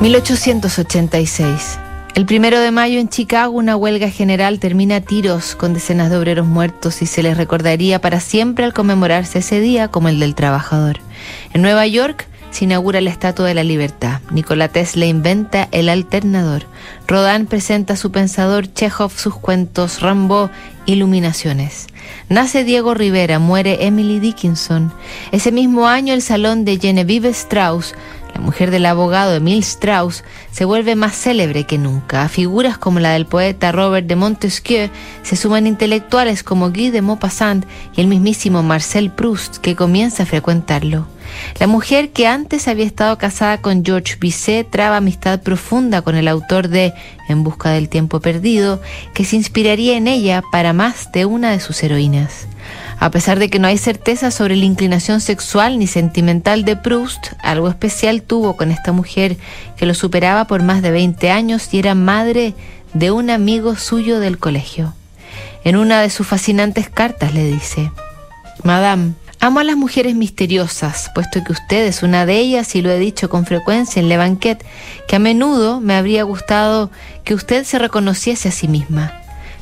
1886. 0.00 1.78
El 2.14 2.24
primero 2.24 2.60
de 2.60 2.70
mayo 2.70 3.00
en 3.00 3.08
Chicago 3.08 3.56
una 3.56 3.76
huelga 3.76 4.10
general 4.10 4.60
termina 4.60 4.96
a 4.96 5.00
tiros 5.00 5.56
con 5.56 5.74
decenas 5.74 6.08
de 6.08 6.16
obreros 6.16 6.46
muertos 6.46 7.02
y 7.02 7.06
se 7.06 7.22
les 7.24 7.36
recordaría 7.36 8.00
para 8.00 8.20
siempre 8.20 8.64
al 8.64 8.72
conmemorarse 8.72 9.40
ese 9.40 9.58
día 9.60 9.88
como 9.88 10.08
el 10.08 10.20
del 10.20 10.36
trabajador. 10.36 11.00
En 11.52 11.62
Nueva 11.62 11.84
York 11.88 12.28
se 12.52 12.64
inaugura 12.64 13.00
la 13.00 13.10
Estatua 13.10 13.46
de 13.46 13.54
la 13.54 13.64
Libertad. 13.64 14.20
Nikola 14.30 14.68
Tesla 14.68 15.04
inventa 15.04 15.68
el 15.72 15.88
alternador. 15.88 16.64
Rodin 17.08 17.46
presenta 17.46 17.94
a 17.94 17.96
su 17.96 18.12
pensador, 18.12 18.72
Chekhov 18.72 19.10
sus 19.10 19.34
cuentos, 19.34 20.00
Rambo, 20.00 20.48
Iluminaciones. 20.86 21.88
Nace 22.28 22.64
Diego 22.64 22.94
Rivera, 22.94 23.38
muere 23.38 23.86
Emily 23.86 24.20
Dickinson. 24.20 24.92
Ese 25.32 25.52
mismo 25.52 25.88
año 25.88 26.14
el 26.14 26.22
salón 26.22 26.64
de 26.64 26.78
Genevieve 26.78 27.28
Strauss 27.30 27.94
la 28.38 28.44
mujer 28.44 28.70
del 28.70 28.86
abogado 28.86 29.34
Emile 29.34 29.58
Strauss 29.58 30.22
se 30.52 30.64
vuelve 30.64 30.94
más 30.94 31.16
célebre 31.16 31.64
que 31.64 31.76
nunca. 31.76 32.28
Figuras 32.28 32.78
como 32.78 33.00
la 33.00 33.10
del 33.10 33.26
poeta 33.26 33.72
Robert 33.72 34.06
de 34.06 34.14
Montesquieu 34.14 34.90
se 35.24 35.34
suman 35.34 35.66
intelectuales 35.66 36.44
como 36.44 36.70
Guy 36.70 36.90
de 36.90 37.02
Maupassant 37.02 37.66
y 37.96 38.00
el 38.00 38.06
mismísimo 38.06 38.62
Marcel 38.62 39.10
Proust, 39.10 39.56
que 39.56 39.74
comienza 39.74 40.22
a 40.22 40.26
frecuentarlo. 40.26 41.08
La 41.58 41.66
mujer 41.66 42.10
que 42.10 42.28
antes 42.28 42.68
había 42.68 42.86
estado 42.86 43.18
casada 43.18 43.60
con 43.60 43.84
George 43.84 44.14
Bizet 44.20 44.70
traba 44.70 44.98
amistad 44.98 45.42
profunda 45.42 46.02
con 46.02 46.14
el 46.14 46.28
autor 46.28 46.68
de 46.68 46.94
En 47.28 47.42
busca 47.42 47.70
del 47.70 47.88
tiempo 47.88 48.20
perdido, 48.20 48.80
que 49.14 49.24
se 49.24 49.34
inspiraría 49.34 49.96
en 49.96 50.06
ella 50.06 50.42
para 50.52 50.72
más 50.72 51.10
de 51.10 51.26
una 51.26 51.50
de 51.50 51.60
sus 51.60 51.82
heroínas. 51.82 52.47
A 53.00 53.10
pesar 53.12 53.38
de 53.38 53.48
que 53.48 53.60
no 53.60 53.68
hay 53.68 53.78
certeza 53.78 54.32
sobre 54.32 54.56
la 54.56 54.64
inclinación 54.64 55.20
sexual 55.20 55.78
ni 55.78 55.86
sentimental 55.86 56.64
de 56.64 56.74
Proust, 56.74 57.28
algo 57.38 57.68
especial 57.68 58.22
tuvo 58.22 58.56
con 58.56 58.72
esta 58.72 58.90
mujer 58.90 59.36
que 59.76 59.86
lo 59.86 59.94
superaba 59.94 60.46
por 60.46 60.64
más 60.64 60.82
de 60.82 60.90
20 60.90 61.30
años 61.30 61.68
y 61.72 61.78
era 61.78 61.94
madre 61.94 62.54
de 62.94 63.12
un 63.12 63.30
amigo 63.30 63.76
suyo 63.76 64.18
del 64.18 64.38
colegio. 64.38 64.94
En 65.62 65.76
una 65.76 66.02
de 66.02 66.10
sus 66.10 66.26
fascinantes 66.26 66.90
cartas 66.90 67.34
le 67.34 67.44
dice, 67.44 67.92
Madame, 68.64 69.12
amo 69.38 69.60
a 69.60 69.64
las 69.64 69.76
mujeres 69.76 70.16
misteriosas, 70.16 71.12
puesto 71.14 71.44
que 71.44 71.52
usted 71.52 71.86
es 71.86 72.02
una 72.02 72.26
de 72.26 72.38
ellas 72.38 72.74
y 72.74 72.82
lo 72.82 72.90
he 72.90 72.98
dicho 72.98 73.30
con 73.30 73.46
frecuencia 73.46 74.00
en 74.00 74.08
Le 74.08 74.16
Banquet, 74.16 74.64
que 75.06 75.14
a 75.14 75.20
menudo 75.20 75.80
me 75.80 75.94
habría 75.94 76.24
gustado 76.24 76.90
que 77.22 77.34
usted 77.34 77.62
se 77.62 77.78
reconociese 77.78 78.48
a 78.48 78.52
sí 78.52 78.66
misma. 78.66 79.12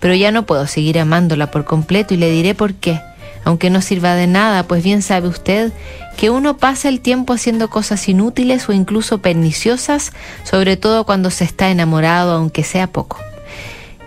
Pero 0.00 0.14
ya 0.14 0.32
no 0.32 0.44
puedo 0.44 0.66
seguir 0.66 0.98
amándola 0.98 1.50
por 1.50 1.64
completo 1.64 2.12
y 2.12 2.18
le 2.18 2.30
diré 2.30 2.54
por 2.54 2.74
qué 2.74 3.00
aunque 3.44 3.70
no 3.70 3.80
sirva 3.80 4.14
de 4.14 4.26
nada, 4.26 4.64
pues 4.64 4.82
bien 4.82 5.02
sabe 5.02 5.28
usted 5.28 5.72
que 6.16 6.30
uno 6.30 6.56
pasa 6.56 6.88
el 6.88 7.00
tiempo 7.00 7.32
haciendo 7.32 7.70
cosas 7.70 8.08
inútiles 8.08 8.68
o 8.68 8.72
incluso 8.72 9.18
perniciosas, 9.18 10.12
sobre 10.44 10.76
todo 10.76 11.04
cuando 11.04 11.30
se 11.30 11.44
está 11.44 11.70
enamorado, 11.70 12.32
aunque 12.32 12.64
sea 12.64 12.86
poco. 12.86 13.18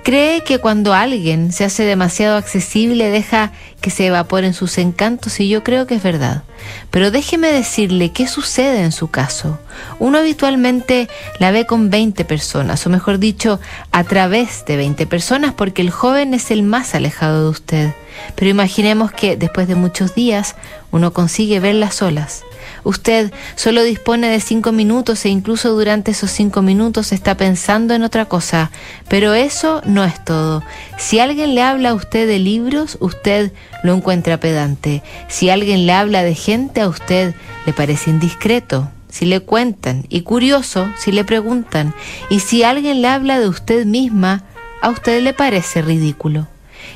Cree 0.06 0.44
que 0.44 0.60
cuando 0.60 0.94
alguien 0.94 1.52
se 1.52 1.64
hace 1.64 1.82
demasiado 1.82 2.38
accesible 2.38 3.10
deja 3.10 3.52
que 3.82 3.90
se 3.90 4.06
evaporen 4.06 4.54
sus 4.54 4.78
encantos 4.78 5.40
y 5.40 5.50
yo 5.50 5.64
creo 5.64 5.88
que 5.88 5.96
es 5.96 6.04
verdad. 6.04 6.44
Pero 6.92 7.10
déjeme 7.10 7.48
decirle 7.48 8.12
qué 8.12 8.28
sucede 8.28 8.84
en 8.84 8.92
su 8.92 9.08
caso. 9.08 9.58
Uno 9.98 10.20
habitualmente 10.20 11.10
la 11.40 11.50
ve 11.50 11.66
con 11.66 11.90
20 11.90 12.24
personas, 12.24 12.86
o 12.86 12.92
mejor 12.92 13.18
dicho, 13.18 13.60
a 13.92 14.04
través 14.04 14.64
de 14.68 14.78
20 14.78 15.08
personas, 15.08 15.56
porque 15.56 15.82
el 15.82 15.90
joven 15.90 16.36
es 16.36 16.52
el 16.52 16.62
más 16.62 16.94
alejado 16.94 17.46
de 17.46 17.50
usted. 17.50 17.94
Pero 18.36 18.52
imaginemos 18.52 19.12
que 19.12 19.38
después 19.38 19.68
de 19.68 19.74
muchos 19.74 20.14
días 20.14 20.56
uno 20.92 21.14
consigue 21.14 21.60
verlas 21.60 21.96
solas. 21.96 22.44
Usted 22.86 23.34
solo 23.56 23.84
dispone 23.84 24.30
de 24.30 24.40
cinco 24.40 24.72
minutos 24.72 25.26
e 25.26 25.30
incluso 25.30 25.74
durante 25.74 26.12
esos 26.12 26.30
cinco 26.30 26.62
minutos 26.62 27.12
está 27.12 27.36
pensando 27.36 27.96
en 27.96 28.04
otra 28.04 28.26
cosa. 28.26 28.72
Pero 29.10 29.34
eso 29.34 29.82
no 29.86 30.04
es 30.06 30.24
todo. 30.24 30.64
Si 30.98 31.20
alguien 31.20 31.56
le 31.56 31.64
habla 31.64 31.90
a 31.90 31.94
usted 31.96 32.28
de 32.28 32.40
libros, 32.40 32.98
usted 33.02 33.52
lo 33.84 33.96
encuentra 33.96 34.40
pedante. 34.40 35.02
Si 35.28 35.50
alguien 35.50 35.88
le 35.88 35.94
habla 35.94 36.24
de 36.24 36.36
gente, 36.36 36.80
a 36.80 36.88
usted 36.88 37.34
le 37.66 37.74
parece 37.74 38.12
indiscreto. 38.12 38.90
Si 39.10 39.26
le 39.26 39.40
cuentan 39.40 40.06
y 40.10 40.22
curioso 40.22 40.88
si 40.98 41.12
le 41.12 41.24
preguntan. 41.24 41.94
Y 42.30 42.40
si 42.40 42.64
alguien 42.64 43.02
le 43.02 43.08
habla 43.08 43.40
de 43.40 43.50
usted 43.50 43.86
misma, 43.86 44.44
a 44.82 44.90
usted 44.90 45.24
le 45.24 45.34
parece 45.34 45.82
ridículo. 45.82 46.48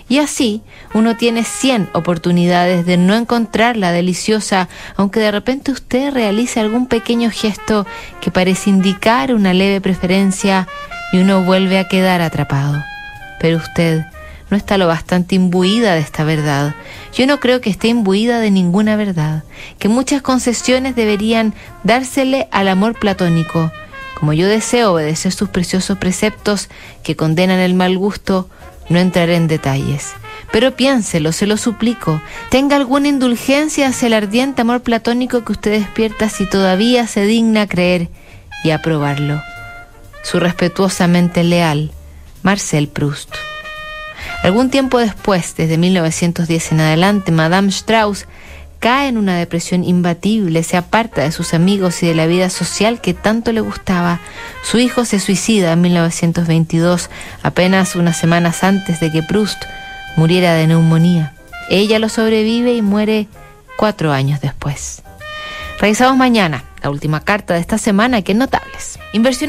Y 0.08 0.20
así 0.20 0.62
uno 0.94 1.16
tiene 1.16 1.44
100 1.44 1.90
oportunidades 1.94 2.86
de 2.86 2.98
no 2.98 3.16
encontrar 3.16 3.78
la 3.78 3.92
deliciosa, 3.92 4.70
aunque 4.96 5.20
de 5.20 5.32
repente 5.32 5.72
usted 5.72 6.14
realice 6.14 6.60
algún 6.60 6.88
pequeño 6.88 7.30
gesto 7.32 7.86
que 8.22 8.32
parece 8.32 8.70
indicar 8.70 9.34
una 9.34 9.54
leve 9.54 9.82
preferencia 9.82 10.68
y 11.12 11.20
uno 11.20 11.44
vuelve 11.44 11.80
a 11.80 11.88
quedar 11.88 12.22
atrapado. 12.22 12.84
Pero 13.40 13.58
usted 13.58 14.06
no 14.50 14.58
está 14.58 14.78
lo 14.78 14.88
bastante 14.88 15.36
imbuida 15.36 15.94
de 15.94 16.02
esta 16.02 16.24
verdad. 16.24 16.76
Yo 17.14 17.26
no 17.28 17.40
creo 17.40 17.62
que 17.62 17.70
esté 17.70 17.88
imbuida 17.88 18.40
de 18.40 18.52
ninguna 18.52 18.96
verdad, 18.96 19.44
que 19.78 19.90
muchas 19.90 20.22
concesiones 20.22 20.96
deberían 20.96 21.54
dársele 21.84 22.48
al 22.52 22.68
amor 22.68 22.98
platónico. 22.98 23.72
Como 24.20 24.34
yo 24.34 24.48
deseo 24.48 24.94
obedecer 24.94 25.32
sus 25.32 25.50
preciosos 25.50 25.98
preceptos 25.98 26.70
que 27.04 27.16
condenan 27.16 27.60
el 27.60 27.74
mal 27.74 27.98
gusto, 27.98 28.50
no 28.90 29.00
entraré 29.00 29.36
en 29.36 29.48
detalles. 29.48 30.14
Pero 30.52 30.76
piénselo, 30.76 31.32
se 31.32 31.46
lo 31.46 31.58
suplico. 31.58 32.22
Tenga 32.50 32.76
alguna 32.76 33.08
indulgencia 33.08 33.88
hacia 33.88 34.08
el 34.08 34.14
ardiente 34.14 34.62
amor 34.62 34.82
platónico 34.82 35.44
que 35.46 35.52
usted 35.52 35.72
despierta 35.72 36.30
si 36.30 36.50
todavía 36.50 37.06
se 37.08 37.26
digna 37.26 37.68
creer 37.68 38.10
y 38.64 38.72
aprobarlo. 38.72 39.42
Su 40.24 40.40
respetuosamente 40.40 41.44
leal, 41.44 41.92
Marcel 42.42 42.88
Proust. 42.88 43.30
Algún 44.44 44.70
tiempo 44.70 45.00
después, 45.00 45.56
desde 45.56 45.78
1910 45.78 46.72
en 46.72 46.80
adelante, 46.82 47.32
Madame 47.32 47.70
Strauss 47.70 48.26
cae 48.79 49.09
en 49.09 49.17
una 49.17 49.38
depresión 49.38 49.84
imbatible, 49.84 50.63
se 50.63 50.78
aparta 50.78 51.22
de 51.22 51.31
sus 51.31 51.53
amigos 51.53 52.01
y 52.01 52.07
de 52.07 52.16
la 52.16 52.25
vida 52.25 52.50
social 52.50 53.01
que 53.01 53.13
tanto 53.13 53.51
le 53.51 53.62
gustaba. 53.62 54.19
Su 54.63 54.79
hijo 54.79 55.06
se 55.06 55.19
suicida 55.19 55.73
en 55.73 55.81
1922, 55.81 57.09
apenas 57.44 57.95
unas 57.95 58.17
semanas 58.17 58.63
antes 58.63 59.00
de 59.00 59.12
que 59.12 59.22
Proust 59.22 59.62
muriera 60.16 60.53
de 60.53 60.67
neumonía. 60.67 61.34
Ella 61.69 62.00
lo 62.00 62.09
sobrevive 62.09 62.73
y 62.73 62.81
muere 62.81 63.28
cuatro 63.78 64.12
años 64.12 64.41
después. 64.41 65.03
Revisamos 65.79 66.17
mañana 66.17 66.63
la 66.81 66.90
última 66.90 67.22
carta 67.22 67.53
de 67.53 67.59
esta 67.59 67.78
semana 67.78 68.22
que 68.22 68.31
es 68.31 68.38
notables. 68.38 69.00
Inversiones 69.13 69.47